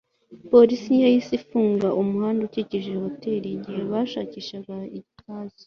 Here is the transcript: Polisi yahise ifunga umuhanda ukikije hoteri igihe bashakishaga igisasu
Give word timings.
Polisi 0.49 0.91
yahise 1.03 1.31
ifunga 1.39 1.87
umuhanda 2.01 2.41
ukikije 2.47 2.91
hoteri 3.03 3.47
igihe 3.57 3.81
bashakishaga 3.91 4.75
igisasu 4.97 5.59